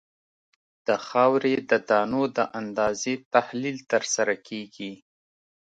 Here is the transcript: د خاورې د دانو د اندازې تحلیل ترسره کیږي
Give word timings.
د 0.87 0.89
خاورې 1.07 1.55
د 1.69 1.71
دانو 1.89 2.23
د 2.37 2.39
اندازې 2.61 3.13
تحلیل 3.33 3.77
ترسره 3.91 4.35
کیږي 4.47 4.91